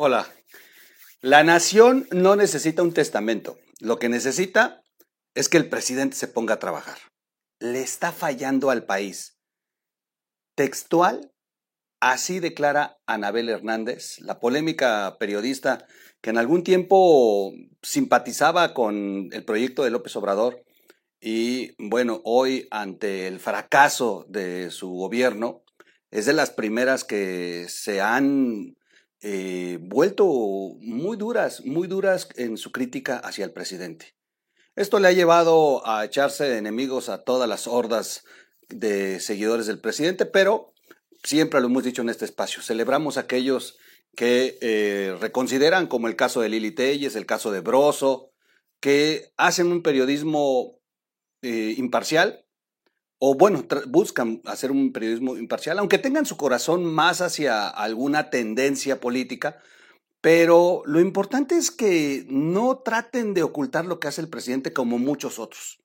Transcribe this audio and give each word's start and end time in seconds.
Hola. 0.00 0.32
La 1.22 1.42
nación 1.42 2.06
no 2.12 2.36
necesita 2.36 2.84
un 2.84 2.94
testamento. 2.94 3.58
Lo 3.80 3.98
que 3.98 4.08
necesita 4.08 4.84
es 5.34 5.48
que 5.48 5.56
el 5.56 5.68
presidente 5.68 6.14
se 6.14 6.28
ponga 6.28 6.54
a 6.54 6.58
trabajar. 6.60 6.98
Le 7.58 7.80
está 7.80 8.12
fallando 8.12 8.70
al 8.70 8.84
país. 8.84 9.40
Textual, 10.54 11.32
así 11.98 12.38
declara 12.38 13.00
Anabel 13.08 13.48
Hernández, 13.48 14.20
la 14.20 14.38
polémica 14.38 15.16
periodista 15.18 15.84
que 16.20 16.30
en 16.30 16.38
algún 16.38 16.62
tiempo 16.62 17.52
simpatizaba 17.82 18.74
con 18.74 19.30
el 19.32 19.44
proyecto 19.44 19.82
de 19.82 19.90
López 19.90 20.14
Obrador 20.14 20.62
y 21.20 21.74
bueno, 21.76 22.20
hoy 22.22 22.68
ante 22.70 23.26
el 23.26 23.40
fracaso 23.40 24.26
de 24.28 24.70
su 24.70 24.90
gobierno, 24.90 25.64
es 26.12 26.24
de 26.24 26.34
las 26.34 26.50
primeras 26.50 27.02
que 27.02 27.66
se 27.68 28.00
han 28.00 28.77
eh, 29.20 29.78
vuelto 29.80 30.26
muy 30.80 31.16
duras, 31.16 31.64
muy 31.64 31.88
duras 31.88 32.28
en 32.36 32.56
su 32.56 32.72
crítica 32.72 33.18
hacia 33.18 33.44
el 33.44 33.52
presidente. 33.52 34.14
Esto 34.76 35.00
le 35.00 35.08
ha 35.08 35.12
llevado 35.12 35.86
a 35.86 36.04
echarse 36.04 36.44
de 36.44 36.58
enemigos 36.58 37.08
a 37.08 37.24
todas 37.24 37.48
las 37.48 37.66
hordas 37.66 38.24
de 38.68 39.18
seguidores 39.18 39.66
del 39.66 39.80
presidente, 39.80 40.24
pero 40.24 40.72
siempre 41.24 41.60
lo 41.60 41.66
hemos 41.66 41.84
dicho 41.84 42.02
en 42.02 42.10
este 42.10 42.24
espacio, 42.24 42.62
celebramos 42.62 43.16
a 43.16 43.22
aquellos 43.22 43.76
que 44.14 44.58
eh, 44.60 45.16
reconsideran, 45.20 45.86
como 45.86 46.08
el 46.08 46.16
caso 46.16 46.40
de 46.40 46.48
Lili 46.48 46.70
Telles, 46.70 47.16
el 47.16 47.26
caso 47.26 47.50
de 47.50 47.60
Broso, 47.60 48.32
que 48.80 49.32
hacen 49.36 49.72
un 49.72 49.82
periodismo 49.82 50.80
eh, 51.42 51.74
imparcial, 51.76 52.44
o 53.18 53.34
bueno, 53.34 53.64
buscan 53.88 54.40
hacer 54.44 54.70
un 54.70 54.92
periodismo 54.92 55.36
imparcial, 55.36 55.78
aunque 55.78 55.98
tengan 55.98 56.26
su 56.26 56.36
corazón 56.36 56.84
más 56.84 57.20
hacia 57.20 57.68
alguna 57.68 58.30
tendencia 58.30 59.00
política, 59.00 59.58
pero 60.20 60.82
lo 60.86 61.00
importante 61.00 61.56
es 61.56 61.70
que 61.70 62.24
no 62.28 62.78
traten 62.78 63.34
de 63.34 63.42
ocultar 63.42 63.86
lo 63.86 63.98
que 63.98 64.08
hace 64.08 64.20
el 64.20 64.28
presidente 64.28 64.72
como 64.72 64.98
muchos 64.98 65.38
otros. 65.38 65.80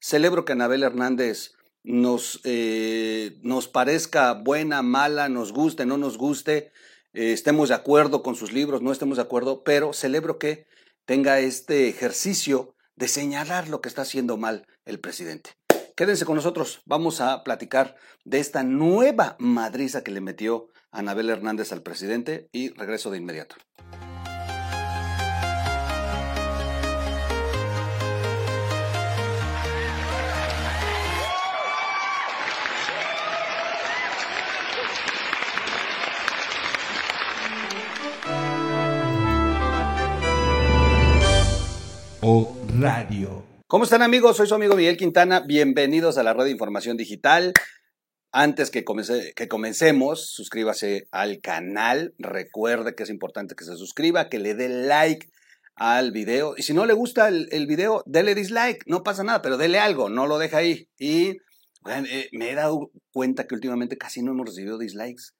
Celebro 0.00 0.44
que 0.44 0.52
Anabel 0.52 0.82
Hernández 0.82 1.52
nos, 1.82 2.40
eh, 2.44 3.38
nos 3.42 3.68
parezca 3.68 4.32
buena, 4.34 4.82
mala, 4.82 5.28
nos 5.28 5.52
guste, 5.52 5.86
no 5.86 5.96
nos 5.98 6.18
guste, 6.18 6.72
eh, 7.12 7.32
estemos 7.32 7.70
de 7.70 7.76
acuerdo 7.76 8.22
con 8.22 8.36
sus 8.36 8.52
libros, 8.52 8.82
no 8.82 8.92
estemos 8.92 9.16
de 9.16 9.22
acuerdo, 9.22 9.64
pero 9.64 9.92
celebro 9.92 10.38
que 10.38 10.66
tenga 11.06 11.40
este 11.40 11.88
ejercicio 11.88 12.74
de 12.96 13.08
señalar 13.08 13.68
lo 13.68 13.80
que 13.80 13.88
está 13.88 14.02
haciendo 14.02 14.36
mal 14.36 14.66
el 14.84 15.00
presidente. 15.00 15.50
Quédense 15.96 16.24
con 16.24 16.34
nosotros, 16.34 16.82
vamos 16.86 17.20
a 17.20 17.44
platicar 17.44 17.94
de 18.24 18.40
esta 18.40 18.64
nueva 18.64 19.36
madriza 19.38 20.02
que 20.02 20.10
le 20.10 20.20
metió 20.20 20.68
Anabel 20.90 21.30
Hernández 21.30 21.70
al 21.70 21.82
presidente 21.82 22.48
y 22.50 22.70
regreso 22.70 23.12
de 23.12 23.18
inmediato. 23.18 23.54
¿Cómo 43.74 43.82
están 43.82 44.02
amigos? 44.02 44.36
Soy 44.36 44.46
su 44.46 44.54
amigo 44.54 44.76
Miguel 44.76 44.96
Quintana. 44.96 45.40
Bienvenidos 45.40 46.16
a 46.16 46.22
la 46.22 46.32
red 46.32 46.44
de 46.44 46.52
información 46.52 46.96
digital. 46.96 47.52
Antes 48.30 48.70
que, 48.70 48.84
comencemos, 48.84 50.30
suscríbase 50.30 51.08
al 51.10 51.40
canal. 51.40 52.14
Recuerde 52.16 52.94
que 52.94 53.02
es 53.02 53.10
importante 53.10 53.56
que 53.56 53.64
se 53.64 53.76
suscriba, 53.76 54.28
que 54.28 54.38
le 54.38 54.54
dé 54.54 54.68
like 54.68 55.28
al 55.74 56.12
video. 56.12 56.54
Y 56.56 56.62
si 56.62 56.72
no 56.72 56.86
le 56.86 56.92
gusta 56.92 57.26
el, 57.26 57.48
el 57.50 57.66
video, 57.66 58.04
dele 58.06 58.36
dislike. 58.36 58.84
No 58.86 59.02
pasa 59.02 59.24
nada, 59.24 59.42
pero 59.42 59.56
dele 59.56 59.80
algo, 59.80 60.08
no 60.08 60.28
lo 60.28 60.38
deja 60.38 60.58
ahí. 60.58 60.88
Y 60.96 61.38
eh, 61.90 62.28
me 62.30 62.50
he 62.52 62.54
dado 62.54 62.92
cuenta 63.12 63.48
que 63.48 63.56
últimamente 63.56 63.98
casi 63.98 64.22
no 64.22 64.30
hemos 64.30 64.46
recibido 64.46 64.78
dislikes. 64.78 65.32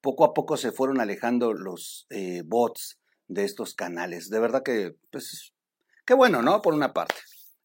Poco 0.00 0.24
a 0.24 0.34
poco 0.34 0.56
se 0.56 0.70
fueron 0.70 1.00
alejando 1.00 1.52
los 1.52 2.06
eh, 2.10 2.42
bots 2.44 3.00
de 3.26 3.42
estos 3.42 3.74
canales. 3.74 4.30
De 4.30 4.38
verdad 4.38 4.62
que, 4.62 4.94
pues, 5.10 5.52
qué 6.04 6.14
bueno, 6.14 6.42
¿no? 6.42 6.62
Por 6.62 6.72
una 6.72 6.92
parte. 6.92 7.16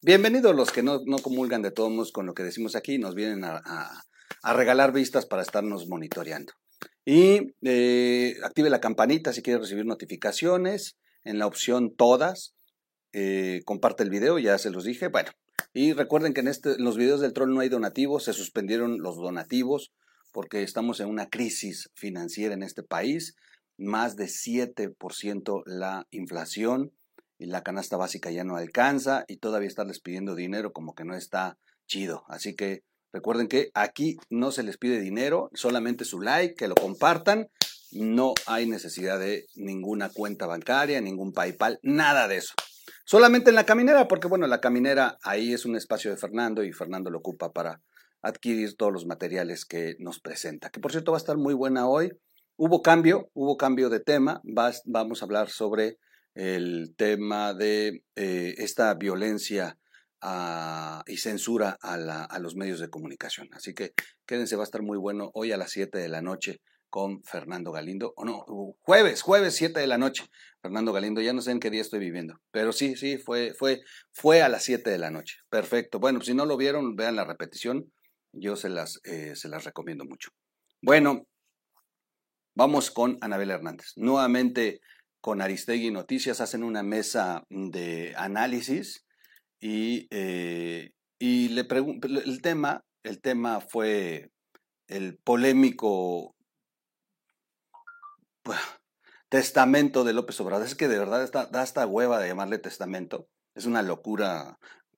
Bienvenidos 0.03 0.56
los 0.56 0.72
que 0.72 0.81
no, 0.81 1.00
comulgan 1.22 1.62
de 1.62 1.69
todos 1.69 2.12
con 2.12 2.25
lo 2.25 2.34
que 2.34 2.41
decimos 2.41 2.75
aquí, 2.75 2.97
nos 2.97 3.13
vienen 3.13 3.44
a, 3.44 4.03
regalar 4.41 4.94
vistas 4.94 5.28
para 5.28 5.44
estarnos 5.44 5.88
monitoreando. 5.88 6.53
Y 7.06 7.53
eh, 7.62 8.35
active 8.44 8.72
la 8.72 8.81
campanita 8.81 9.31
si 9.31 9.44
quiere 9.44 9.59
recibir 9.59 9.85
notificaciones 9.85 10.97
en 11.23 11.38
la 11.38 11.45
opción 11.45 11.94
todas. 11.95 12.56
Eh, 13.13 13.61
comparte 13.63 14.01
el 14.01 14.09
video, 14.09 14.40
ya 14.40 14.57
se 14.57 14.72
los 14.72 14.85
dije. 14.85 15.09
Bueno, 15.09 15.29
y 15.72 15.94
recuerden 15.94 16.34
que 16.34 16.41
en, 16.41 16.47
este, 16.47 16.79
los 16.79 16.97
videos 16.97 17.22
del 17.22 17.34
troll 17.34 17.53
no 17.53 17.59
hay 17.59 17.69
donativos, 17.69 18.23
se 18.23 18.34
suspendieron 18.34 19.03
los 19.03 19.17
donativos 19.17 19.94
porque 20.34 20.63
estamos 20.63 21.00
en 21.00 21.09
una 21.09 21.29
crisis 21.29 21.91
financiera 21.94 22.56
en 22.56 22.63
este 22.63 22.81
país, 22.81 23.35
más 23.78 24.16
de 24.16 24.25
7% 24.25 25.61
la 25.67 26.07
inflación 26.09 26.91
y 27.41 27.47
la 27.47 27.63
canasta 27.63 27.97
básica 27.97 28.29
ya 28.29 28.44
no 28.44 28.56
alcanza 28.56 29.25
y 29.28 29.38
todavía 29.38 29.68
estarles 29.68 30.00
pidiendo 30.00 30.35
dinero 30.35 30.72
como 30.74 30.94
que 30.94 31.03
no 31.03 31.16
está 31.16 31.57
chido. 31.88 32.24
Así 32.28 32.56
que 32.56 32.84
recuerden 33.12 33.47
que 33.47 33.72
aquí 33.74 34.18
no 34.29 34.52
se 34.52 34.62
les 34.62 34.78
pide 34.78 35.00
dinero, 35.00 35.50
solamente 35.53 36.06
su 36.06 36.22
like, 36.22 36.53
que 36.53 36.68
lo 36.68 36.75
compartan. 36.75 37.50
No 37.91 38.35
hay 38.46 38.68
necesidad 38.68 39.19
de 39.19 39.47
ninguna 39.56 40.09
cuenta 40.09 40.46
bancaria, 40.46 41.02
ningún 41.02 41.34
PayPal, 41.34 41.79
nada 41.81 42.28
de 42.28 42.38
eso. 42.38 42.53
Solamente 43.06 43.50
en 43.50 43.56
la 43.56 43.66
caminera, 43.66 44.08
porque 44.08 44.28
bueno, 44.28 44.46
la 44.46 44.62
caminera 44.62 45.18
ahí 45.23 45.52
es 45.52 45.66
un 45.66 45.75
espacio 45.75 46.12
de 46.12 46.18
Fernando 46.18 46.63
y 46.63 46.72
Fernando 46.72 47.09
lo 47.09 47.18
ocupa 47.18 47.52
para 47.52 47.81
adquirir 48.22 48.78
todos 48.78 48.94
los 48.94 49.08
materiales 49.08 49.66
que 49.66 49.96
nos 49.97 50.19
presenta. 50.19 50.69
Que 50.69 50.79
por 50.79 50.91
cierto 50.91 51.12
va 51.12 51.18
a 51.18 51.19
estar 51.19 51.38
muy 51.38 51.56
buena 51.56 51.88
hoy. 51.88 52.12
Hubo 52.56 52.84
cambio, 52.84 53.31
hubo 53.34 53.58
cambio 53.58 53.90
de 53.90 54.00
tema. 54.00 54.41
vamos 54.85 55.22
a 55.22 55.25
hablar 55.25 55.50
sobre 55.50 55.97
el 56.33 56.93
tema 56.95 57.53
de 57.53 58.03
eh, 58.15 58.55
esta 58.57 58.93
violencia 58.93 59.77
y 61.07 61.17
censura 61.17 61.77
a, 61.81 62.39
los 62.39 62.55
medios 62.55 62.79
de 62.79 62.89
comunicación. 62.89 63.49
Así 63.53 63.73
que 63.73 63.93
quédense, 64.27 64.55
va 64.55 64.61
a 64.61 64.65
estar 64.65 64.83
muy 64.83 64.97
bueno 64.97 65.31
hoy 65.33 65.51
a 65.51 65.57
las 65.57 65.71
7 65.71 65.97
de 65.97 66.09
la 66.09 66.21
noche 66.21 66.61
con 66.91 67.23
Fernando 67.23 67.71
Galindo, 67.71 68.13
o 68.17 68.25
no, 68.25 68.45
jueves, 68.81 69.21
jueves 69.21 69.55
7 69.55 69.79
de 69.79 69.87
la 69.87 69.97
noche, 69.97 70.25
Fernando 70.61 70.91
Galindo, 70.91 71.21
ya 71.21 71.31
no 71.31 71.41
sé 71.41 71.51
en 71.51 71.61
qué 71.61 71.69
día 71.69 71.81
estoy 71.81 71.99
viviendo, 71.99 72.41
pero 72.51 72.73
sí, 72.73 72.97
sí, 72.97 73.17
fue, 73.17 73.53
fue, 73.57 73.81
fue 74.11 74.41
a 74.41 74.49
las 74.49 74.63
7 74.63 74.89
de 74.89 74.97
la 74.97 75.09
noche, 75.09 75.37
perfecto. 75.49 75.99
Bueno, 75.99 76.19
si 76.19 76.33
no 76.33 76.45
lo 76.45 76.57
vieron, 76.57 76.97
vean 76.97 77.15
la 77.15 77.23
repetición, 77.23 77.89
yo 78.33 78.57
se 78.57 78.67
las, 78.67 78.99
eh, 79.05 79.37
se 79.37 79.47
las 79.47 79.63
recomiendo 79.63 80.03
mucho. 80.03 80.31
Bueno, 80.81 81.25
vamos 82.55 82.91
con 82.91 83.17
Anabel 83.21 83.51
Hernández. 83.51 83.93
Nuevamente 83.95 84.81
con 85.21 85.41
Aristegui 85.41 85.91
Noticias 85.91 86.41
hacen 86.41 86.63
una 86.63 86.83
mesa 86.83 87.43
de 87.49 88.13
análisis 88.17 89.05
y, 89.59 90.07
eh, 90.09 90.91
y 91.19 91.49
le 91.49 91.67
el 92.25 92.41
tema, 92.41 92.83
el 93.03 93.21
tema 93.21 93.61
fue 93.61 94.31
el 94.87 95.17
polémico 95.17 96.35
testamento 99.29 100.03
de 100.03 100.13
López 100.13 100.39
Obrador. 100.41 100.65
Es 100.65 100.75
que 100.75 100.87
de 100.87 100.99
verdad 100.99 101.29
da 101.51 101.63
esta 101.63 101.85
hueva 101.85 102.19
de 102.19 102.27
llamarle 102.27 102.57
testamento. 102.57 103.27
Es 103.55 103.65
una 103.65 103.81
locura 103.81 104.57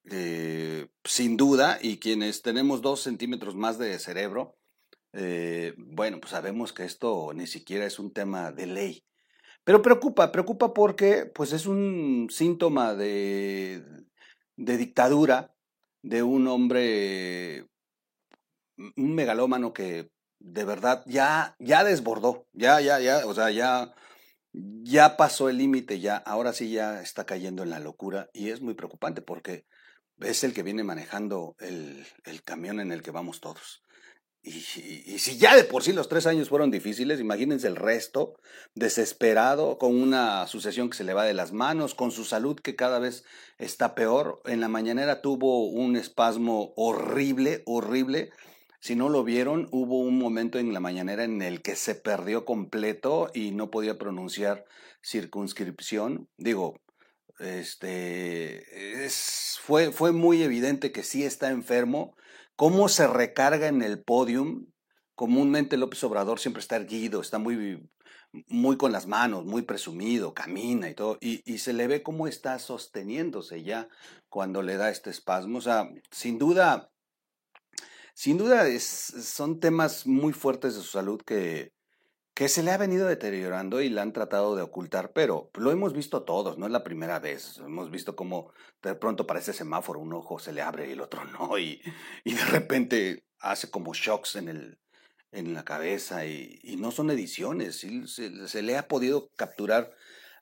eh, 0.10 0.88
sin 1.04 1.38
duda 1.38 1.80
y 1.82 1.98
quienes 1.98 2.42
tenemos 2.42 2.82
dos 2.82 3.02
centímetros 3.02 3.56
más 3.56 3.78
de 3.78 3.98
cerebro, 4.00 4.58
eh, 5.14 5.74
bueno, 5.78 6.20
pues 6.20 6.32
sabemos 6.32 6.74
que 6.74 6.84
esto 6.84 7.32
ni 7.34 7.48
siquiera 7.48 7.86
es 7.86 8.00
un 8.00 8.12
tema 8.12 8.52
de 8.52 8.66
ley. 8.66 9.04
Pero 9.64 9.82
preocupa, 9.82 10.32
preocupa 10.32 10.74
porque 10.74 11.26
pues 11.26 11.54
es 11.54 11.66
un 11.66 12.28
síntoma 12.30 12.94
de, 12.96 13.84
de 14.58 14.78
dictadura 14.78 15.54
de 16.02 16.22
un 16.22 16.48
hombre, 16.48 17.66
un 18.78 19.16
megalómano 19.16 19.72
que 19.72 20.12
de 20.40 20.66
verdad 20.66 21.04
ya, 21.08 21.56
ya 21.60 21.86
desbordó, 21.86 22.46
ya, 22.52 22.82
ya, 22.82 23.00
ya, 23.00 23.26
o 23.26 23.34
sea, 23.34 23.52
ya, 23.52 23.94
ya 24.52 25.16
pasó 25.16 25.50
el 25.50 25.58
límite, 25.58 26.02
ya, 26.02 26.18
ahora 26.18 26.52
sí 26.52 26.70
ya 26.70 27.02
está 27.02 27.26
cayendo 27.26 27.64
en 27.64 27.70
la 27.70 27.80
locura 27.80 28.30
y 28.34 28.50
es 28.50 28.62
muy 28.62 28.74
preocupante 28.74 29.22
porque 29.22 29.66
es 30.20 30.44
el 30.44 30.54
que 30.54 30.64
viene 30.64 30.84
manejando 30.84 31.56
el, 31.60 32.06
el 32.26 32.44
camión 32.44 32.82
en 32.82 32.92
el 32.92 33.02
que 33.02 33.12
vamos 33.12 33.40
todos. 33.40 33.83
Y, 34.46 34.60
si 35.20 35.38
ya 35.38 35.56
de 35.56 35.64
por 35.64 35.84
sí 35.84 35.94
los 35.94 36.10
tres 36.10 36.28
años 36.28 36.50
fueron 36.50 36.70
difíciles, 36.70 37.22
imagínense 37.22 37.68
el 37.68 37.78
resto, 37.78 38.36
desesperado, 38.76 39.78
con 39.78 39.96
una 39.96 40.46
sucesión 40.48 40.90
que 40.90 40.98
se 40.98 41.06
le 41.06 41.14
va 41.14 41.24
de 41.24 41.34
las 41.34 41.54
manos, 41.54 41.96
con 41.96 42.12
su 42.12 42.26
salud 42.26 42.60
que 42.60 42.76
cada 42.76 43.00
vez 43.00 43.24
está 43.58 43.96
peor. 43.96 44.42
En 44.46 44.60
la 44.60 44.68
mañanera 44.68 45.22
tuvo 45.22 45.70
un 45.70 45.96
espasmo 45.96 46.74
horrible, 46.76 47.64
horrible. 47.66 48.32
Si 48.82 48.98
no 48.98 49.08
lo 49.08 49.24
vieron, 49.24 49.70
hubo 49.72 50.00
un 50.00 50.18
momento 50.18 50.60
en 50.60 50.74
la 50.74 50.82
mañanera 50.82 51.24
en 51.24 51.42
el 51.42 51.62
que 51.62 51.78
se 51.78 51.96
perdió 51.96 52.44
completo 52.44 53.32
y 53.34 53.52
no 53.52 53.72
podía 53.72 53.98
pronunciar 53.98 54.66
circunscripción. 55.02 56.28
Digo, 56.36 56.82
este, 57.40 59.06
es, 59.06 59.58
fue, 59.62 59.94
fue 59.94 60.12
muy 60.12 60.44
evidente 60.44 60.92
que 60.92 61.04
sí 61.04 61.24
está 61.24 61.50
enfermo. 61.50 62.18
Cómo 62.56 62.90
se 62.90 63.08
recarga 63.08 63.68
en 63.68 63.82
el 63.82 64.04
podium. 64.04 64.68
Comúnmente 65.16 65.78
López 65.78 66.04
Obrador 66.04 66.40
siempre 66.40 66.62
está 66.62 66.76
erguido, 66.76 67.22
está 67.22 67.38
muy, 67.38 67.88
muy 68.48 68.78
con 68.78 68.92
las 68.92 69.06
manos, 69.08 69.46
muy 69.46 69.62
presumido, 69.62 70.34
camina 70.34 70.90
y 70.90 70.96
todo. 70.96 71.18
Y, 71.22 71.58
se 71.60 71.74
le 71.74 71.88
ve 71.88 72.04
cómo 72.04 72.28
está 72.28 72.58
sosteniéndose 72.60 73.64
ya 73.64 73.88
cuando 74.30 74.62
le 74.62 74.78
da 74.78 74.90
este 74.90 75.10
espasmo. 75.10 75.60
O 75.60 75.62
sea, 75.62 75.90
sin 76.12 76.40
duda, 76.40 76.92
sin 78.14 78.38
duda 78.38 78.66
son 78.80 79.60
temas 79.60 80.08
muy 80.08 80.34
fuertes 80.34 80.76
de 80.76 80.82
su 80.82 80.88
salud 80.88 81.22
que, 81.22 81.74
que 82.34 82.50
se 82.50 82.64
le 82.64 82.72
ha 82.72 82.78
venido 82.78 83.08
deteriorando 83.08 83.82
y 83.82 83.90
la 83.90 84.02
han 84.02 84.14
tratado 84.14 84.56
de 84.56 84.64
ocultar, 84.64 85.14
pero 85.14 85.52
lo 85.54 85.72
hemos 85.72 85.94
visto 85.94 86.24
todos, 86.24 86.58
no 86.58 86.66
es 86.66 86.72
la 86.72 86.84
primera 86.84 87.20
vez. 87.20 87.60
Hemos 87.60 87.92
visto 87.92 88.16
cómo 88.16 88.52
de 88.82 88.96
pronto 88.96 89.28
parece 89.28 89.54
semáforo, 89.54 90.00
un 90.00 90.14
ojo 90.14 90.40
se 90.40 90.52
le 90.52 90.62
abre 90.62 90.88
y 90.88 90.94
el 90.94 91.02
otro 91.02 91.24
no, 91.40 91.58
y, 91.60 91.82
y 92.24 92.34
de 92.34 92.46
repente 92.46 93.26
hace 93.40 93.70
como 93.70 93.94
shocks 93.94 94.36
en, 94.36 94.48
el, 94.48 94.80
en 95.32 95.54
la 95.54 95.64
cabeza 95.64 96.26
y, 96.26 96.60
y 96.64 96.78
no 96.78 96.92
son 96.92 97.12
ediciones, 97.12 97.80
se, 97.80 98.48
se, 98.48 98.62
le 98.62 98.78
ha 98.78 98.88
podido 98.88 99.30
capturar 99.36 99.92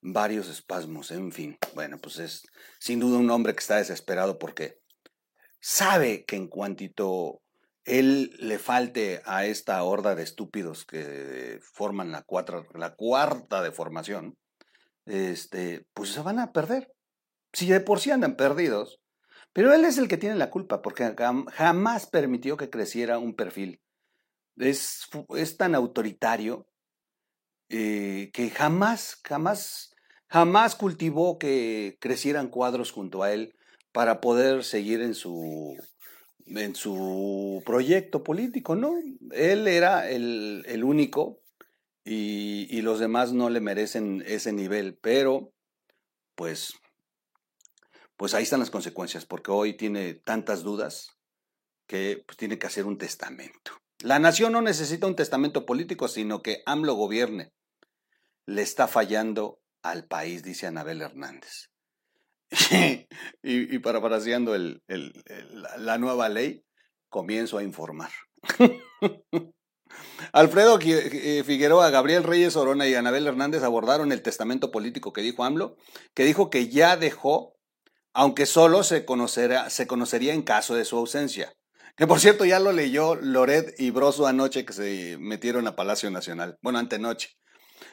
varios 0.01 0.49
espasmos, 0.49 1.11
en 1.11 1.31
fin. 1.31 1.57
Bueno, 1.75 1.97
pues 1.97 2.19
es 2.19 2.47
sin 2.79 2.99
duda 2.99 3.17
un 3.17 3.29
hombre 3.29 3.53
que 3.53 3.59
está 3.59 3.77
desesperado 3.77 4.39
porque 4.39 4.79
sabe 5.59 6.23
que 6.25 6.37
en 6.37 6.47
cuantito 6.47 7.41
él 7.85 8.35
le 8.39 8.59
falte 8.59 9.21
a 9.25 9.45
esta 9.45 9.83
horda 9.83 10.15
de 10.15 10.23
estúpidos 10.23 10.85
que 10.85 11.59
forman 11.61 12.11
la, 12.11 12.25
la 12.73 12.95
cuarta 12.95 13.61
de 13.61 13.71
formación, 13.71 14.37
este, 15.05 15.87
pues 15.93 16.09
se 16.11 16.21
van 16.21 16.39
a 16.39 16.51
perder. 16.51 16.93
Si 17.53 17.67
de 17.67 17.79
por 17.79 17.99
sí 17.99 18.11
andan 18.11 18.35
perdidos, 18.35 19.01
pero 19.53 19.73
él 19.73 19.83
es 19.83 19.97
el 19.97 20.07
que 20.07 20.17
tiene 20.17 20.35
la 20.35 20.49
culpa, 20.49 20.81
porque 20.81 21.13
jamás 21.51 22.07
permitió 22.07 22.55
que 22.55 22.69
creciera 22.69 23.19
un 23.19 23.35
perfil. 23.35 23.81
Es, 24.57 25.07
es 25.35 25.57
tan 25.57 25.75
autoritario 25.75 26.67
eh, 27.69 28.31
que 28.33 28.49
jamás, 28.49 29.19
jamás, 29.23 29.95
jamás 30.27 30.75
cultivó 30.75 31.37
que 31.37 31.97
crecieran 31.99 32.49
cuadros 32.49 32.91
junto 32.91 33.23
a 33.23 33.33
él 33.33 33.55
para 33.91 34.21
poder 34.21 34.63
seguir 34.63 35.01
en 35.01 35.15
su, 35.15 35.75
en 36.47 36.75
su 36.75 37.61
proyecto 37.65 38.23
político, 38.23 38.75
¿no? 38.75 38.95
Él 39.31 39.67
era 39.67 40.09
el, 40.09 40.63
el 40.67 40.83
único 40.83 41.41
y, 42.03 42.67
y, 42.69 42.81
los 42.81 42.99
demás 42.99 43.31
no 43.31 43.49
le 43.49 43.61
merecen 43.61 44.23
ese 44.25 44.51
nivel, 44.53 44.97
pero 45.01 45.53
pues, 46.35 46.73
pues 48.17 48.33
ahí 48.33 48.43
están 48.43 48.59
las 48.59 48.71
consecuencias, 48.71 49.25
porque 49.25 49.51
hoy 49.51 49.77
tiene 49.77 50.15
tantas 50.15 50.63
dudas 50.63 51.09
que 51.87 52.23
pues, 52.25 52.37
tiene 52.37 52.57
que 52.57 52.67
hacer 52.67 52.85
un 52.85 52.97
testamento. 52.97 53.73
La 53.99 54.17
nación 54.17 54.53
no 54.53 54.61
necesita 54.61 55.05
un 55.05 55.15
testamento 55.15 55.65
político, 55.65 56.07
sino 56.07 56.41
que 56.41 56.63
AMLO 56.65 56.95
gobierne. 56.95 57.53
Le 58.47 58.63
está 58.63 58.87
fallando 58.87 59.59
al 59.83 60.07
país, 60.07 60.41
dice 60.41 60.65
Anabel 60.67 61.01
Hernández. 61.01 61.70
Y, 63.43 63.75
y 63.75 63.79
parafraseando 63.79 64.55
el, 64.55 64.81
la 65.77 65.97
nueva 65.97 66.29
ley, 66.29 66.63
comienzo 67.09 67.57
a 67.57 67.63
informar. 67.63 68.11
Alfredo 70.33 70.79
eh, 70.81 71.43
Figueroa, 71.45 71.89
Gabriel 71.89 72.23
Reyes 72.23 72.55
Orona 72.55 72.87
y 72.87 72.95
Anabel 72.95 73.27
Hernández 73.27 73.63
abordaron 73.63 74.11
el 74.11 74.21
testamento 74.21 74.71
político 74.71 75.13
que 75.13 75.21
dijo 75.21 75.43
AMLO, 75.43 75.75
que 76.13 76.23
dijo 76.23 76.49
que 76.49 76.69
ya 76.69 76.95
dejó, 76.97 77.57
aunque 78.13 78.45
solo 78.45 78.83
se, 78.83 79.05
conocerá, 79.05 79.69
se 79.69 79.87
conocería 79.87 80.33
en 80.33 80.43
caso 80.43 80.75
de 80.75 80.85
su 80.85 80.97
ausencia. 80.97 81.53
Que 81.97 82.07
por 82.07 82.19
cierto 82.19 82.45
ya 82.45 82.59
lo 82.59 82.71
leyó 82.71 83.15
Loret 83.15 83.75
y 83.77 83.91
Broso 83.91 84.25
anoche 84.25 84.65
que 84.65 84.73
se 84.73 85.17
metieron 85.19 85.67
a 85.67 85.75
Palacio 85.75 86.09
Nacional. 86.09 86.57
Bueno, 86.61 86.79
antenoche. 86.79 87.29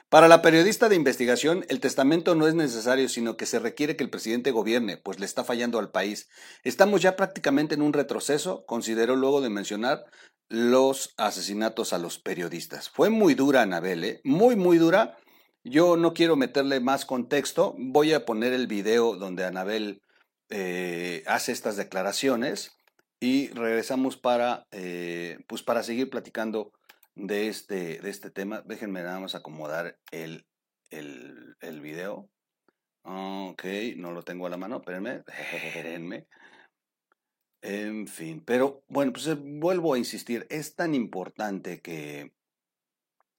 Para 0.08 0.28
la 0.28 0.40
periodista 0.40 0.88
de 0.88 0.96
investigación, 0.96 1.66
el 1.68 1.80
testamento 1.80 2.34
no 2.34 2.48
es 2.48 2.54
necesario, 2.54 3.10
sino 3.10 3.36
que 3.36 3.44
se 3.44 3.58
requiere 3.58 3.94
que 3.94 4.04
el 4.04 4.08
presidente 4.08 4.52
gobierne, 4.52 4.96
pues 4.96 5.20
le 5.20 5.26
está 5.26 5.44
fallando 5.44 5.78
al 5.78 5.90
país. 5.90 6.30
Estamos 6.64 7.02
ya 7.02 7.14
prácticamente 7.14 7.74
en 7.74 7.82
un 7.82 7.92
retroceso, 7.92 8.64
consideró 8.64 9.16
luego 9.16 9.42
de 9.42 9.50
mencionar 9.50 10.06
los 10.48 11.12
asesinatos 11.18 11.92
a 11.92 11.98
los 11.98 12.18
periodistas. 12.18 12.88
Fue 12.88 13.10
muy 13.10 13.34
dura, 13.34 13.60
Anabel, 13.60 14.02
¿eh? 14.02 14.20
muy, 14.24 14.56
muy 14.56 14.78
dura. 14.78 15.18
Yo 15.62 15.98
no 15.98 16.14
quiero 16.14 16.36
meterle 16.36 16.80
más 16.80 17.04
contexto. 17.04 17.74
Voy 17.76 18.14
a 18.14 18.24
poner 18.24 18.54
el 18.54 18.66
video 18.66 19.14
donde 19.14 19.44
Anabel 19.44 20.00
eh, 20.48 21.22
hace 21.26 21.52
estas 21.52 21.76
declaraciones 21.76 22.72
y 23.20 23.48
regresamos 23.48 24.16
para, 24.16 24.66
eh, 24.70 25.36
pues 25.48 25.62
para 25.62 25.82
seguir 25.82 26.08
platicando 26.08 26.72
de 27.18 27.48
este, 27.48 28.00
de 28.00 28.10
este 28.10 28.30
tema. 28.30 28.62
Déjenme 28.64 29.02
nada 29.02 29.20
más 29.20 29.34
acomodar 29.34 29.98
el, 30.10 30.46
el, 30.90 31.56
el 31.60 31.80
video. 31.80 32.30
Ok, 33.02 33.64
no 33.96 34.12
lo 34.12 34.22
tengo 34.22 34.46
a 34.46 34.50
la 34.50 34.56
mano, 34.56 34.76
espérenme, 34.76 35.24
espérenme. 35.64 36.26
En 37.60 38.06
fin, 38.06 38.42
pero 38.44 38.84
bueno, 38.88 39.12
pues 39.12 39.26
eh, 39.26 39.34
vuelvo 39.34 39.94
a 39.94 39.98
insistir, 39.98 40.46
es 40.48 40.76
tan 40.76 40.94
importante 40.94 41.80
que, 41.80 42.32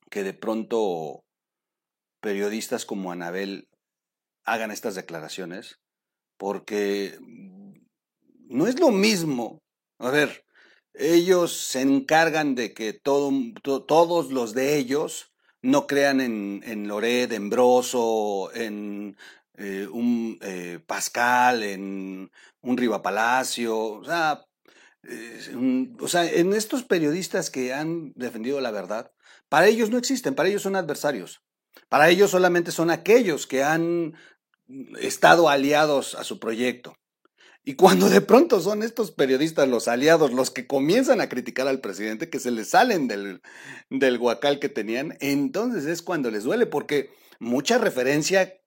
que 0.09 0.23
de 0.23 0.33
pronto 0.33 1.23
periodistas 2.19 2.85
como 2.85 3.11
Anabel 3.11 3.69
hagan 4.43 4.71
estas 4.71 4.95
declaraciones, 4.95 5.79
porque 6.37 7.17
no 8.49 8.67
es 8.67 8.79
lo 8.79 8.91
mismo. 8.91 9.61
A 9.99 10.09
ver, 10.11 10.43
ellos 10.99 11.53
se 11.57 11.81
encargan 11.81 12.55
de 12.55 12.73
que 12.73 12.93
todo, 12.93 13.31
todos 13.87 14.31
los 14.31 14.53
de 14.53 14.77
ellos 14.77 15.31
no 15.61 15.87
crean 15.87 16.21
en, 16.21 16.61
en 16.65 16.91
en 16.91 17.49
Broso, 17.49 18.53
en 18.53 19.17
eh, 19.57 19.87
un 19.91 20.37
eh, 20.41 20.79
Pascal, 20.85 21.63
en 21.63 22.31
un 22.61 22.77
Riva 22.77 23.01
Palacio, 23.01 23.77
o 23.77 24.03
sea, 24.03 24.45
en 25.03 26.53
estos 26.53 26.83
periodistas 26.83 27.49
que 27.49 27.73
han 27.73 28.11
defendido 28.15 28.59
la 28.61 28.71
verdad, 28.71 29.11
para 29.47 29.67
ellos 29.67 29.89
no 29.89 29.97
existen, 29.97 30.35
para 30.35 30.49
ellos 30.49 30.61
son 30.61 30.75
adversarios. 30.75 31.41
Para 31.87 32.09
ellos 32.09 32.31
solamente 32.31 32.71
son 32.71 32.91
aquellos 32.91 33.47
que 33.47 33.63
han 33.63 34.15
estado 34.99 35.49
aliados 35.49 36.15
a 36.15 36.23
su 36.23 36.39
proyecto. 36.39 36.98
Y 37.63 37.75
cuando 37.75 38.09
de 38.09 38.21
pronto 38.21 38.61
son 38.61 38.83
estos 38.83 39.11
periodistas, 39.11 39.67
los 39.67 39.87
aliados, 39.87 40.33
los 40.33 40.49
que 40.49 40.65
comienzan 40.65 41.21
a 41.21 41.29
criticar 41.29 41.67
al 41.67 41.81
presidente, 41.81 42.29
que 42.29 42.39
se 42.39 42.51
les 42.51 42.69
salen 42.69 43.07
del, 43.07 43.41
del 43.89 44.17
guacal 44.17 44.59
que 44.59 44.69
tenían, 44.69 45.17
entonces 45.19 45.85
es 45.85 46.01
cuando 46.01 46.31
les 46.31 46.45
duele, 46.45 46.65
porque 46.65 47.11
mucha 47.39 47.77
referencia 47.77 48.59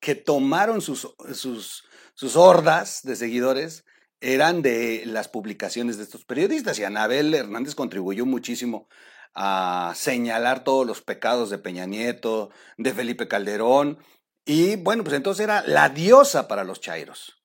que 0.00 0.14
tomaron 0.14 0.80
sus, 0.80 1.08
sus, 1.32 1.84
sus 2.14 2.36
hordas 2.36 3.00
de 3.02 3.16
seguidores 3.16 3.84
eran 4.20 4.62
de 4.62 5.04
las 5.06 5.28
publicaciones 5.28 5.96
de 5.96 6.04
estos 6.04 6.24
periodistas. 6.24 6.78
Y 6.78 6.84
Anabel 6.84 7.34
Hernández 7.34 7.74
contribuyó 7.74 8.26
muchísimo 8.26 8.88
a 9.34 9.92
señalar 9.94 10.64
todos 10.64 10.86
los 10.86 11.02
pecados 11.02 11.50
de 11.50 11.58
Peña 11.58 11.86
Nieto, 11.86 12.50
de 12.78 12.92
Felipe 12.92 13.28
Calderón. 13.28 13.98
Y 14.44 14.76
bueno, 14.76 15.04
pues 15.04 15.14
entonces 15.14 15.44
era 15.44 15.62
la 15.66 15.88
diosa 15.90 16.48
para 16.48 16.64
los 16.64 16.80
chairos. 16.80 17.35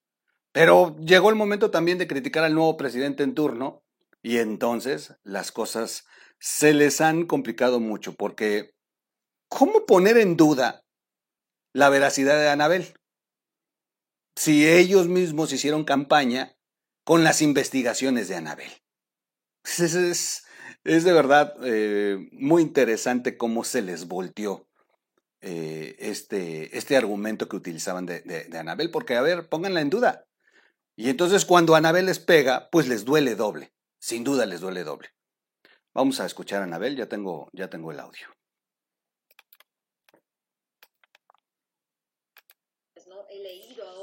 Pero 0.52 0.98
llegó 0.98 1.30
el 1.30 1.36
momento 1.36 1.72
también 1.72 1.98
de 1.98 2.08
criticar 2.08 2.44
al 2.44 2.54
nuevo 2.54 2.76
presidente 2.78 3.24
en 3.24 3.36
turno 3.36 3.84
y 4.22 4.38
entonces 4.38 5.16
las 5.24 5.52
cosas 5.52 6.06
se 6.40 6.74
les 6.74 7.02
han 7.02 7.26
complicado 7.26 7.80
mucho 7.80 8.14
porque 8.16 8.72
¿cómo 9.48 9.86
poner 9.86 10.18
en 10.18 10.36
duda 10.36 10.84
la 11.74 11.90
veracidad 11.90 12.38
de 12.38 12.50
Anabel? 12.50 12.94
Si 14.36 14.68
ellos 14.68 15.08
mismos 15.08 15.54
hicieron 15.54 15.84
campaña 15.84 16.56
con 17.04 17.24
las 17.24 17.42
investigaciones 17.42 18.28
de 18.28 18.36
Anabel. 18.36 18.72
Es, 19.64 19.80
es, 19.80 20.46
es 20.84 21.04
de 21.04 21.14
verdad 21.14 21.54
eh, 21.64 22.18
muy 22.32 22.62
interesante 22.62 23.38
cómo 23.38 23.64
se 23.64 23.82
les 23.82 24.08
volteó 24.08 24.68
eh, 25.42 25.96
este, 26.00 26.78
este 26.78 26.98
argumento 26.98 27.48
que 27.48 27.56
utilizaban 27.56 28.06
de, 28.06 28.22
de, 28.22 28.46
de 28.46 28.58
Anabel, 28.58 28.92
porque 28.92 29.16
a 29.16 29.22
ver, 29.22 29.50
pónganla 29.50 29.82
en 29.82 29.90
duda. 29.90 30.26
Y 30.96 31.10
entonces 31.10 31.46
cuando 31.46 31.76
Anabel 31.76 32.06
les 32.06 32.20
pega, 32.20 32.70
pues 32.70 32.88
les 32.88 33.06
duele 33.06 33.36
doble. 33.36 33.74
Sin 34.00 34.24
duda 34.24 34.46
les 34.46 34.62
duele 34.62 34.84
doble. 34.84 35.10
Vamos 35.94 36.20
a 36.20 36.26
escuchar 36.26 36.62
a 36.62 36.64
Anabel, 36.64 36.96
ya 36.96 37.08
tengo, 37.08 37.50
ya 37.54 37.70
tengo 37.70 37.92
el 37.92 38.00
audio. 38.00 38.28
¿no? 43.08 43.28
He 43.30 43.40
leído 43.40 43.84
a 43.88 43.94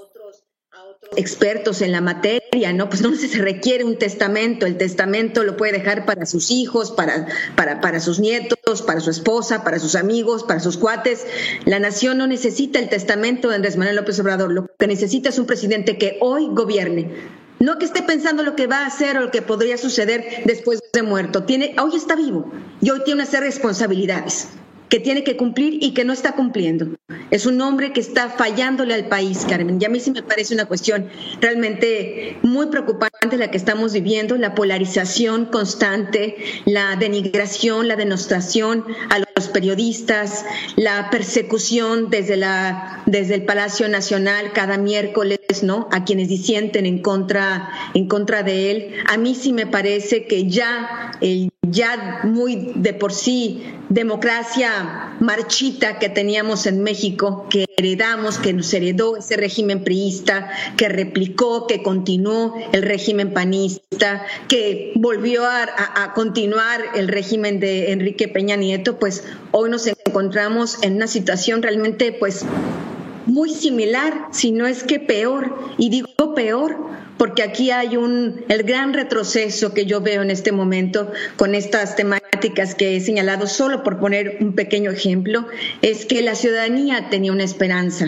expertos 1.16 1.82
en 1.82 1.92
la 1.92 2.00
materia, 2.00 2.72
¿no? 2.72 2.88
Pues 2.88 3.02
no 3.02 3.14
se 3.14 3.26
requiere 3.38 3.84
un 3.84 3.96
testamento, 3.96 4.66
el 4.66 4.76
testamento 4.76 5.42
lo 5.42 5.56
puede 5.56 5.72
dejar 5.72 6.06
para 6.06 6.26
sus 6.26 6.50
hijos, 6.50 6.90
para, 6.90 7.26
para, 7.56 7.80
para 7.80 8.00
sus 8.00 8.20
nietos, 8.20 8.82
para 8.82 9.00
su 9.00 9.10
esposa, 9.10 9.64
para 9.64 9.78
sus 9.78 9.94
amigos, 9.94 10.44
para 10.44 10.60
sus 10.60 10.76
cuates. 10.76 11.26
La 11.64 11.78
nación 11.78 12.18
no 12.18 12.26
necesita 12.26 12.78
el 12.78 12.88
testamento 12.88 13.48
de 13.48 13.56
Andrés 13.56 13.76
Manuel 13.76 13.96
López 13.96 14.20
Obrador, 14.20 14.52
lo 14.52 14.66
que 14.78 14.86
necesita 14.86 15.30
es 15.30 15.38
un 15.38 15.46
presidente 15.46 15.98
que 15.98 16.18
hoy 16.20 16.48
gobierne. 16.50 17.10
No 17.60 17.78
que 17.78 17.86
esté 17.86 18.02
pensando 18.02 18.44
lo 18.44 18.54
que 18.54 18.68
va 18.68 18.84
a 18.84 18.86
hacer 18.86 19.16
o 19.16 19.22
lo 19.22 19.30
que 19.32 19.42
podría 19.42 19.78
suceder 19.78 20.42
después 20.44 20.80
de 20.92 21.02
muerto. 21.02 21.42
Tiene, 21.42 21.74
hoy 21.82 21.96
está 21.96 22.14
vivo 22.14 22.52
y 22.80 22.90
hoy 22.90 23.02
tiene 23.04 23.22
unas 23.22 23.32
responsabilidades 23.32 24.48
que 24.88 25.00
tiene 25.00 25.24
que 25.24 25.36
cumplir 25.36 25.78
y 25.82 25.92
que 25.92 26.04
no 26.04 26.12
está 26.12 26.32
cumpliendo. 26.32 26.88
Es 27.30 27.46
un 27.46 27.60
hombre 27.60 27.92
que 27.92 28.00
está 28.00 28.30
fallándole 28.30 28.94
al 28.94 29.08
país, 29.08 29.44
Carmen. 29.48 29.78
Y 29.80 29.84
a 29.84 29.88
mí 29.88 30.00
sí 30.00 30.10
me 30.10 30.22
parece 30.22 30.54
una 30.54 30.66
cuestión 30.66 31.08
realmente 31.40 32.38
muy 32.42 32.66
preocupante 32.66 33.36
la 33.36 33.50
que 33.50 33.58
estamos 33.58 33.92
viviendo, 33.92 34.36
la 34.36 34.54
polarización 34.54 35.46
constante, 35.46 36.36
la 36.64 36.96
denigración, 36.96 37.88
la 37.88 37.96
denostación 37.96 38.84
a 39.10 39.18
los 39.18 39.48
periodistas, 39.48 40.44
la 40.76 41.10
persecución 41.10 42.10
desde, 42.10 42.36
la, 42.36 43.02
desde 43.06 43.34
el 43.34 43.44
Palacio 43.44 43.88
Nacional 43.88 44.52
cada 44.52 44.78
miércoles, 44.78 45.38
¿no? 45.62 45.88
A 45.92 46.04
quienes 46.04 46.28
disienten 46.28 46.86
en 46.86 47.02
contra, 47.02 47.70
en 47.94 48.08
contra 48.08 48.42
de 48.42 48.70
él. 48.70 48.94
A 49.06 49.18
mí 49.18 49.34
sí 49.34 49.52
me 49.52 49.66
parece 49.66 50.26
que 50.26 50.48
ya 50.48 51.12
el 51.20 51.50
ya 51.70 52.20
muy 52.24 52.72
de 52.74 52.94
por 52.94 53.12
sí 53.12 53.62
democracia 53.88 55.16
marchita 55.20 55.98
que 55.98 56.08
teníamos 56.08 56.66
en 56.66 56.82
México, 56.82 57.46
que 57.48 57.64
heredamos, 57.76 58.38
que 58.38 58.52
nos 58.52 58.72
heredó 58.74 59.16
ese 59.16 59.36
régimen 59.36 59.84
priista, 59.84 60.50
que 60.76 60.88
replicó, 60.88 61.66
que 61.66 61.82
continuó 61.82 62.54
el 62.72 62.82
régimen 62.82 63.32
panista, 63.32 64.26
que 64.48 64.92
volvió 64.96 65.44
a, 65.44 65.66
a 66.02 66.12
continuar 66.14 66.80
el 66.94 67.08
régimen 67.08 67.60
de 67.60 67.92
Enrique 67.92 68.28
Peña 68.28 68.56
Nieto, 68.56 68.98
pues 68.98 69.24
hoy 69.52 69.70
nos 69.70 69.86
encontramos 69.86 70.82
en 70.82 70.96
una 70.96 71.06
situación 71.06 71.62
realmente 71.62 72.12
pues 72.12 72.44
muy 73.28 73.50
similar, 73.50 74.28
si 74.32 74.52
no 74.52 74.66
es 74.66 74.82
que 74.82 74.98
peor, 74.98 75.54
y 75.76 75.90
digo 75.90 76.34
peor 76.34 76.76
porque 77.18 77.42
aquí 77.42 77.70
hay 77.70 77.96
un 77.96 78.44
el 78.48 78.62
gran 78.62 78.94
retroceso 78.94 79.74
que 79.74 79.86
yo 79.86 80.00
veo 80.00 80.22
en 80.22 80.30
este 80.30 80.52
momento 80.52 81.10
con 81.36 81.54
estas 81.54 81.96
temáticas 81.96 82.74
que 82.74 82.96
he 82.96 83.00
señalado 83.00 83.46
solo 83.46 83.82
por 83.82 83.98
poner 83.98 84.38
un 84.40 84.54
pequeño 84.54 84.92
ejemplo 84.92 85.46
es 85.82 86.06
que 86.06 86.22
la 86.22 86.36
ciudadanía 86.36 87.10
tenía 87.10 87.32
una 87.32 87.42
esperanza 87.44 88.06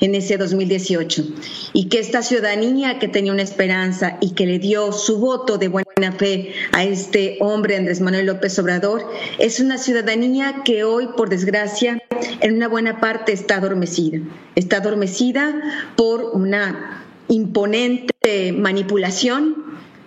en 0.00 0.14
ese 0.14 0.36
2018 0.36 1.24
y 1.72 1.88
que 1.88 1.98
esta 1.98 2.22
ciudadanía 2.22 2.98
que 2.98 3.08
tenía 3.08 3.32
una 3.32 3.42
esperanza 3.42 4.18
y 4.20 4.32
que 4.34 4.46
le 4.46 4.58
dio 4.58 4.92
su 4.92 5.18
voto 5.18 5.58
de 5.58 5.68
buena 5.68 6.12
fe 6.16 6.52
a 6.72 6.84
este 6.84 7.38
hombre 7.40 7.76
Andrés 7.76 8.00
Manuel 8.00 8.26
López 8.26 8.58
Obrador 8.58 9.06
es 9.38 9.60
una 9.60 9.78
ciudadanía 9.78 10.62
que 10.64 10.84
hoy 10.84 11.08
por 11.16 11.28
desgracia 11.28 12.02
en 12.40 12.54
una 12.54 12.68
buena 12.68 13.00
parte 13.00 13.32
está 13.32 13.56
adormecida 13.56 14.18
está 14.54 14.78
adormecida 14.78 15.54
por 15.96 16.30
una 16.32 17.04
imponente 17.28 18.52
manipulación 18.52 19.64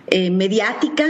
eh, 0.09 0.29
mediática, 0.31 1.05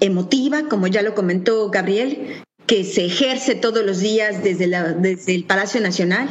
emotiva, 0.00 0.64
como 0.68 0.86
ya 0.86 1.02
lo 1.02 1.14
comentó 1.14 1.70
Gabriel, 1.70 2.42
que 2.66 2.82
se 2.84 3.06
ejerce 3.06 3.54
todos 3.54 3.84
los 3.84 4.00
días 4.00 4.42
desde, 4.42 4.66
desde 4.98 5.34
el 5.34 5.44
Palacio 5.44 5.80
Nacional. 5.80 6.28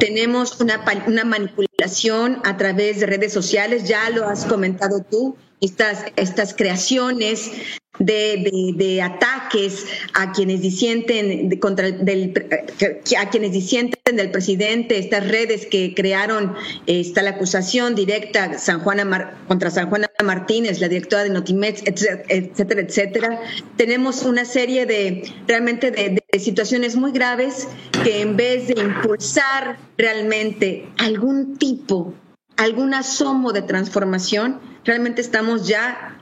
Tenemos 0.00 0.58
una, 0.60 0.82
una 1.06 1.24
manipulación 1.24 2.40
a 2.44 2.56
través 2.56 3.00
de 3.00 3.06
redes 3.06 3.32
sociales, 3.32 3.86
ya 3.86 4.10
lo 4.10 4.26
has 4.26 4.46
comentado 4.46 5.04
tú, 5.08 5.36
estas, 5.60 6.04
estas 6.16 6.54
creaciones 6.54 7.50
de, 8.00 9.02
ataques 9.02 9.86
a 10.14 10.32
quienes 10.32 10.62
disienten 10.62 11.58
contra 11.58 11.90
del, 11.90 12.32
a 13.18 13.30
quienes 13.30 13.52
disienten 13.52 14.16
del 14.16 14.30
presidente, 14.30 14.98
estas 14.98 15.28
redes 15.28 15.66
que 15.66 15.94
crearon, 15.94 16.54
está 16.86 17.22
la 17.22 17.30
acusación 17.30 17.94
directa 17.94 18.58
San 18.58 18.80
Juana 18.80 19.36
contra 19.46 19.70
San 19.70 19.88
Juana 19.88 20.08
Martínez, 20.24 20.80
la 20.80 20.88
directora 20.88 21.24
de 21.24 21.30
Notimex, 21.30 21.82
etcétera, 21.84 22.80
etcétera, 22.82 23.42
Tenemos 23.76 24.22
una 24.22 24.44
serie 24.44 24.86
de 24.86 25.30
realmente 25.46 25.90
de 25.90 26.38
situaciones 26.38 26.96
muy 26.96 27.12
graves 27.12 27.68
que 28.02 28.22
en 28.22 28.36
vez 28.36 28.68
de 28.68 28.80
impulsar 28.80 29.78
realmente 29.98 30.88
algún 30.96 31.58
tipo, 31.58 32.14
algún 32.56 32.94
asomo 32.94 33.52
de 33.52 33.62
transformación, 33.62 34.69
realmente 34.84 35.20
estamos 35.20 35.66
ya 35.66 36.16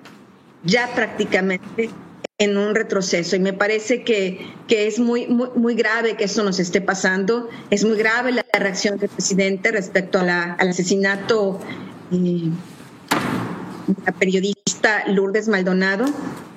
ya 0.65 0.89
prácticamente 0.95 1.91
en 2.39 2.57
un 2.57 2.75
retroceso 2.75 3.35
y 3.35 3.41
me 3.41 3.53
parece 3.53 4.05
que, 4.05 4.47
que 4.69 4.87
es 4.87 4.99
muy, 5.01 5.27
muy, 5.27 5.49
muy, 5.57 5.75
grave 5.75 6.17
que 6.17 6.25
eso 6.25 6.45
nos 6.45 6.61
esté 6.61 6.81
pasando. 6.81 7.49
Es 7.71 7.85
muy 7.85 7.99
grave 7.99 8.31
la 8.31 8.45
reacción 8.53 8.97
del 8.99 9.09
presidente 9.09 9.73
respecto 9.73 10.21
a 10.21 10.23
la, 10.23 10.53
al 10.55 10.69
asesinato 10.69 11.59
eh, 12.13 12.51
de 13.87 14.03
la 14.07 14.13
periodista 14.13 15.05
Lourdes 15.09 15.49
Maldonado. 15.49 16.05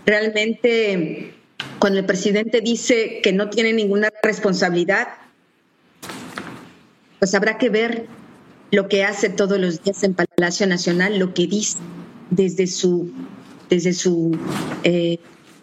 Realmente, 0.06 1.34
cuando 1.80 2.00
el 2.00 2.06
presidente 2.06 2.62
dice 2.62 3.20
que 3.24 3.34
no 3.34 3.50
tiene 3.50 3.74
ninguna 3.74 4.10
responsabilidad, 4.22 5.08
pues 7.18 7.34
habrá 7.34 7.58
que 7.58 7.70
ver 7.70 8.06
lo 8.72 8.88
que 8.88 9.04
hace 9.04 9.30
todos 9.30 9.60
los 9.60 9.84
días 9.84 10.04
en 10.04 10.16
Palacio 10.16 10.66
Nacional, 10.66 11.20
lo 11.20 11.34
que 11.34 11.48
dice 11.48 11.78
desde 12.30 12.68
su 12.68 13.12
desde 13.70 13.94
su 13.94 14.38
eh, 14.84 15.20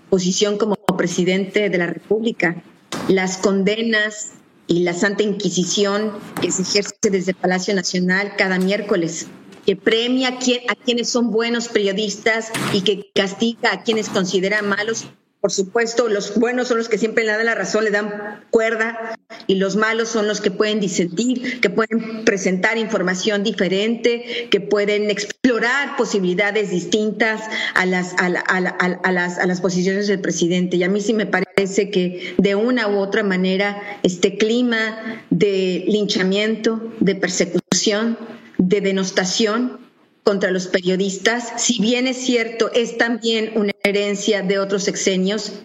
posición 0.09 0.57
como 0.57 0.77
presidente 0.97 1.69
de 1.69 1.79
la 1.79 1.87
República, 1.87 2.63
las 3.09 3.37
condenas 3.37 4.33
y 4.67 4.81
la 4.81 4.95
Santa 4.95 5.23
Inquisición 5.23 6.13
que 6.41 6.51
se 6.51 6.63
ejerce 6.63 7.11
desde 7.11 7.35
Palacio 7.35 7.75
Nacional 7.75 8.33
cada 8.37 8.59
miércoles, 8.59 9.27
que 9.67 9.77
premia 9.77 10.29
a, 10.29 10.33
a 10.33 10.75
quienes 10.75 11.09
son 11.11 11.31
buenos 11.31 11.69
periodistas 11.69 12.51
y 12.73 12.81
que 12.81 13.11
castiga 13.15 13.73
a 13.73 13.83
quienes 13.83 14.09
considera 14.09 14.63
malos 14.63 15.07
por 15.41 15.53
supuesto, 15.53 16.09
los 16.09 16.37
buenos 16.37 16.69
son 16.69 16.79
los 16.79 16.89
que 16.89 16.99
siempre 16.99 17.25
le 17.25 17.33
dan 17.33 17.47
la 17.47 17.55
razón, 17.55 17.85
le 17.85 17.91
dan 17.91 18.45
cuerda, 18.51 19.17
y 19.47 19.55
los 19.55 19.77
malos 19.77 20.09
son 20.09 20.27
los 20.27 20.41
que 20.41 20.51
pueden 20.51 20.81
disentir, 20.81 21.61
que 21.61 21.71
pueden 21.71 22.25
presentar 22.25 22.77
información 22.77 23.45
diferente, 23.45 24.49
que 24.51 24.61
pueden 24.61 25.11
explorar 25.11 25.97
posibilidades 25.97 26.71
distintas 26.71 27.43
a 27.75 27.87
las, 27.87 28.15
a, 28.19 28.29
las, 28.29 29.39
a 29.39 29.47
las 29.47 29.61
posiciones 29.61 30.09
del 30.09 30.21
presidente. 30.21 30.77
Y 30.77 30.83
a 30.83 30.89
mí 30.89 31.01
sí 31.01 31.15
me 31.15 31.27
parece 31.27 31.91
que 31.91 32.35
de 32.37 32.55
una 32.57 32.89
u 32.89 32.99
otra 32.99 33.23
manera 33.23 33.81
este 34.03 34.39
clima 34.39 35.23
de 35.31 35.85
linchamiento, 35.87 36.93
de 36.99 37.15
persecución, 37.15 38.19
de 38.59 38.81
denostación, 38.81 39.88
contra 40.29 40.51
los 40.51 40.67
periodistas, 40.67 41.55
si 41.57 41.81
bien 41.81 42.07
es 42.07 42.19
cierto, 42.19 42.71
es 42.75 42.99
también 42.99 43.53
una 43.55 43.73
herencia 43.83 44.43
de 44.43 44.59
otros 44.59 44.85
sexenios, 44.85 45.63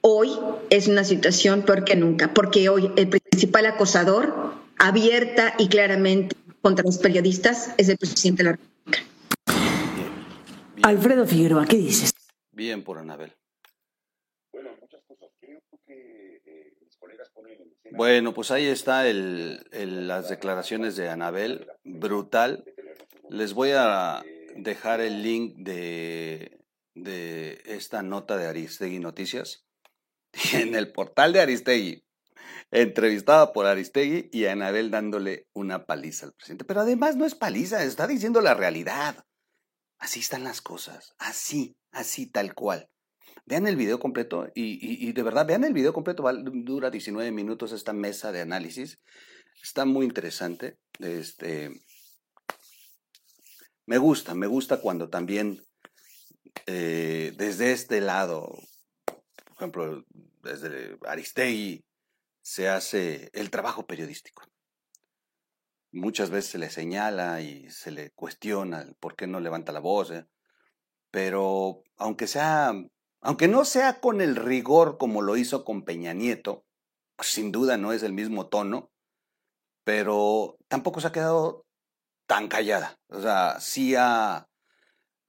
hoy 0.00 0.30
es 0.68 0.88
una 0.88 1.04
situación 1.04 1.62
peor 1.62 1.84
que 1.84 1.94
nunca, 1.94 2.34
porque 2.34 2.68
hoy 2.68 2.90
el 2.96 3.08
principal 3.08 3.66
acosador, 3.66 4.54
abierta 4.78 5.54
y 5.60 5.68
claramente 5.68 6.34
contra 6.60 6.84
los 6.84 6.98
periodistas, 6.98 7.72
es 7.78 7.88
el 7.88 7.98
presidente 7.98 8.42
de 8.42 8.50
la 8.50 8.56
República. 8.56 8.98
Alfredo 10.82 11.24
Figueroa, 11.24 11.64
¿qué 11.64 11.76
dices? 11.76 12.12
Bien 12.50 12.82
por 12.82 12.98
Anabel. 12.98 13.32
Bueno, 17.92 18.32
pues 18.32 18.50
ahí 18.50 18.66
está 18.66 19.06
el, 19.06 19.60
las 20.08 20.30
declaraciones 20.30 20.96
de 20.96 21.10
Anabel, 21.10 21.68
brutal. 21.84 22.64
Les 23.30 23.54
voy 23.54 23.70
a 23.74 24.24
dejar 24.56 25.00
el 25.00 25.22
link 25.22 25.56
de, 25.56 26.60
de 26.94 27.62
esta 27.64 28.02
nota 28.02 28.36
de 28.36 28.46
Aristegui 28.46 28.98
Noticias 28.98 29.64
en 30.52 30.74
el 30.74 30.92
portal 30.92 31.32
de 31.32 31.40
Aristegui, 31.40 32.04
entrevistada 32.70 33.52
por 33.52 33.66
Aristegui 33.66 34.28
y 34.32 34.46
Anabel 34.46 34.90
dándole 34.90 35.48
una 35.52 35.86
paliza 35.86 36.26
al 36.26 36.32
presidente. 36.34 36.64
Pero 36.64 36.80
además 36.80 37.16
no 37.16 37.24
es 37.24 37.34
paliza, 37.34 37.82
está 37.84 38.06
diciendo 38.06 38.40
la 38.40 38.54
realidad. 38.54 39.24
Así 39.98 40.20
están 40.20 40.44
las 40.44 40.60
cosas, 40.60 41.14
así, 41.18 41.76
así 41.92 42.26
tal 42.26 42.54
cual. 42.54 42.88
Vean 43.44 43.66
el 43.66 43.76
video 43.76 43.98
completo 43.98 44.48
y, 44.54 45.08
y 45.08 45.12
de 45.12 45.22
verdad, 45.22 45.46
vean 45.46 45.64
el 45.64 45.72
video 45.72 45.92
completo, 45.92 46.24
dura 46.64 46.90
19 46.90 47.30
minutos 47.32 47.72
esta 47.72 47.92
mesa 47.92 48.32
de 48.32 48.40
análisis. 48.40 49.00
Está 49.62 49.84
muy 49.84 50.06
interesante. 50.06 50.78
Este, 50.98 51.70
me 53.86 53.98
gusta, 53.98 54.34
me 54.34 54.46
gusta 54.46 54.80
cuando 54.80 55.08
también 55.08 55.62
eh, 56.66 57.32
desde 57.36 57.72
este 57.72 58.00
lado, 58.00 58.52
por 59.06 59.56
ejemplo, 59.56 60.04
desde 60.42 60.98
Aristegui, 61.06 61.84
se 62.42 62.68
hace 62.68 63.30
el 63.32 63.50
trabajo 63.50 63.86
periodístico. 63.86 64.42
muchas 65.92 66.30
veces 66.30 66.50
se 66.52 66.58
le 66.58 66.70
señala 66.70 67.42
y 67.42 67.70
se 67.70 67.90
le 67.90 68.10
cuestiona 68.12 68.86
por 68.98 69.14
qué 69.14 69.26
no 69.26 69.40
levanta 69.40 69.72
la 69.72 69.80
voz, 69.80 70.10
¿eh? 70.10 70.26
pero 71.10 71.82
aunque 71.96 72.26
sea, 72.26 72.72
aunque 73.20 73.46
no 73.46 73.64
sea 73.64 74.00
con 74.00 74.20
el 74.20 74.36
rigor 74.36 74.96
como 74.98 75.20
lo 75.22 75.36
hizo 75.36 75.64
con 75.64 75.84
Peña 75.84 76.14
Nieto, 76.14 76.64
sin 77.20 77.52
duda 77.52 77.76
no 77.76 77.92
es 77.92 78.02
el 78.02 78.12
mismo 78.14 78.48
tono, 78.48 78.90
pero 79.84 80.56
tampoco 80.68 81.00
se 81.00 81.08
ha 81.08 81.12
quedado 81.12 81.66
tan 82.32 82.48
callada. 82.48 82.98
O 83.08 83.20
sea, 83.20 83.60
sí 83.60 83.94
ha, 83.94 84.48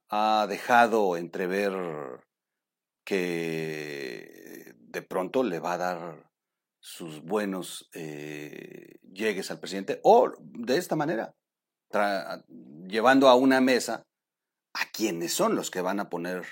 ha 0.08 0.46
dejado 0.48 1.18
entrever 1.18 1.74
que 3.04 4.72
de 4.78 5.02
pronto 5.02 5.42
le 5.42 5.58
va 5.58 5.74
a 5.74 5.78
dar 5.78 6.30
sus 6.80 7.20
buenos 7.20 7.90
eh, 7.92 9.00
llegues 9.02 9.50
al 9.50 9.60
presidente, 9.60 10.00
o 10.02 10.32
de 10.38 10.78
esta 10.78 10.96
manera, 10.96 11.34
llevando 12.86 13.28
a 13.28 13.34
una 13.34 13.60
mesa 13.60 14.06
a 14.72 14.90
quienes 14.90 15.34
son 15.34 15.56
los 15.56 15.70
que 15.70 15.82
van 15.82 16.00
a 16.00 16.08
poner 16.08 16.46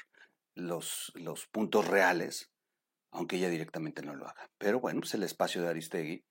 los, 0.54 1.12
los 1.14 1.46
puntos 1.46 1.88
reales, 1.88 2.50
aunque 3.10 3.36
ella 3.36 3.48
directamente 3.48 4.02
no 4.02 4.14
lo 4.14 4.28
haga. 4.28 4.50
Pero 4.58 4.80
bueno, 4.80 4.98
es 4.98 5.04
pues 5.04 5.14
el 5.14 5.22
espacio 5.22 5.62
de 5.62 5.70
Aristegui 5.70 6.26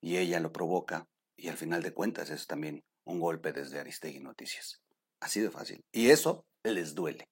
y 0.00 0.16
ella 0.16 0.40
lo 0.40 0.50
provoca 0.50 1.06
y 1.36 1.50
al 1.50 1.56
final 1.56 1.84
de 1.84 1.94
cuentas 1.94 2.30
es 2.30 2.48
también 2.48 2.82
un 3.10 3.20
golpe 3.20 3.52
desde 3.52 3.78
Aristegui 3.78 4.20
Noticias. 4.20 4.82
Así 5.20 5.40
de 5.40 5.50
fácil. 5.50 5.84
Y 5.92 6.10
eso 6.10 6.46
les 6.62 6.94
duele. 6.94 7.28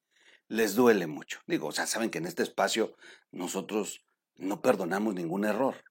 Les 0.49 0.75
duele 0.75 1.07
mucho. 1.07 1.41
Digo, 1.47 1.69
o 1.69 1.73
sea, 1.73 1.87
saben 1.87 2.11
que 2.11 2.19
en 2.19 2.27
este 2.27 2.43
espacio 2.43 2.95
nosotros 3.31 4.05
no 4.37 4.63
perdonamos 4.63 5.15
ningún 5.15 5.45
error. 5.45 5.85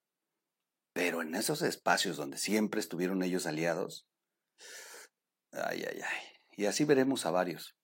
Pero 0.94 1.22
en 1.22 1.36
esos 1.36 1.62
espacios 1.62 2.18
donde 2.18 2.38
siempre 2.38 2.80
estuvieron 2.80 3.22
ellos 3.22 3.46
aliados, 3.46 4.08
ay, 5.52 5.84
ay, 5.88 6.02
ay. 6.02 6.28
Y 6.52 6.66
así 6.66 6.86
veremos 6.86 7.26
a 7.26 7.32
varios 7.32 7.76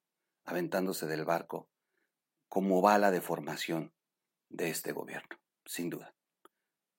aventándose 0.45 1.05
del 1.05 1.25
barco, 1.25 1.69
cómo 2.50 2.81
va 2.81 2.98
la 2.98 3.12
deformación 3.12 3.93
de 4.50 4.69
este 4.69 4.91
gobierno, 4.91 5.38
sin 5.65 5.89
duda. 5.89 6.13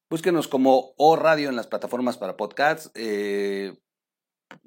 Búsquenos 0.08 0.48
como 0.48 0.94
O 0.96 1.16
Radio 1.16 1.48
en 1.48 1.56
las 1.56 1.66
plataformas 1.66 2.16
para 2.16 2.36
podcasts. 2.36 2.90
Eh, 2.94 3.76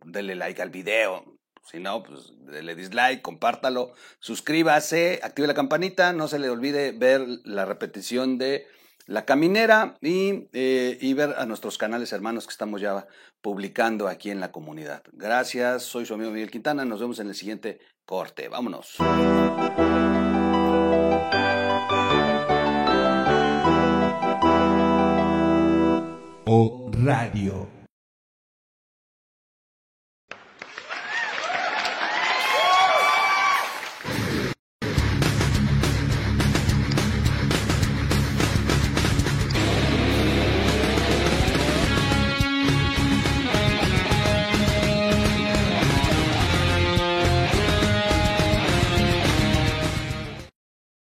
dele 0.05 0.35
like 0.35 0.61
al 0.61 0.69
video. 0.69 1.37
Si 1.69 1.79
no, 1.79 2.01
pues 2.01 2.31
dele 2.45 2.75
dislike, 2.75 3.21
compártalo, 3.21 3.93
suscríbase, 4.19 5.19
active 5.21 5.47
la 5.47 5.53
campanita, 5.53 6.13
no 6.13 6.29
se 6.29 6.39
le 6.39 6.49
olvide 6.49 6.93
ver 6.93 7.25
la 7.43 7.65
repetición 7.65 8.37
de 8.37 8.67
la 9.07 9.25
Caminera 9.25 9.97
eh, 10.01 10.97
y, 11.01 11.13
ver 11.13 11.35
a 11.37 11.45
nuestros 11.45 11.77
canales 11.77 12.11
hermanos 12.11 12.45
que 12.45 12.51
estamos 12.51 12.81
ya 12.81 13.07
publicando 13.41 14.07
aquí 14.07 14.29
en 14.29 14.39
la 14.39 14.51
comunidad. 14.51 15.03
Gracias, 15.13 15.83
soy 15.83 16.05
su 16.05 16.13
amigo 16.13 16.31
Miguel 16.31 16.51
Quintana, 16.51 16.85
nos 16.85 16.99
vemos 16.99 17.19
en 17.19 17.27
el 17.27 17.35
siguiente 17.35 17.79
corte. 18.05 18.49
Vámonos. 18.49 18.95
O 26.49 26.91
Radio. 26.93 27.76